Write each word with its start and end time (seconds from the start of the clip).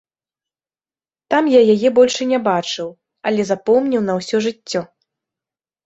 Так 1.33 1.45
я 1.51 1.61
яе 1.75 1.89
больш 2.01 2.13
і 2.27 2.29
не 2.33 2.39
бачыў, 2.49 2.89
але 3.29 3.41
запомніў 3.53 4.01
на 4.11 4.21
ўсё 4.21 4.37
жыццё. 4.51 4.81